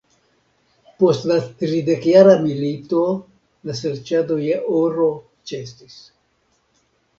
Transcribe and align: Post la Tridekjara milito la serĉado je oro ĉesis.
Post 1.01 1.27
la 1.31 1.35
Tridekjara 1.59 2.33
milito 2.47 3.03
la 3.71 3.77
serĉado 3.83 4.41
je 4.47 4.59
oro 4.81 5.13
ĉesis. 5.53 6.03